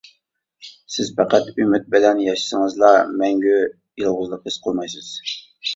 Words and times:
سىز 0.93 1.11
پەقەت 1.19 1.51
ئۈمىد 1.65 1.85
بىلەن 1.97 2.23
ياشىسىڭىزلا، 2.25 2.91
مەڭگۈ 3.21 3.57
يالغۇزلۇق 4.05 4.47
ھېس 4.51 4.61
قىلمايسىز. 4.67 5.17